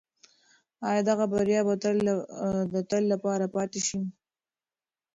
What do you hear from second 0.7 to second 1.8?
آیا دغه بریا به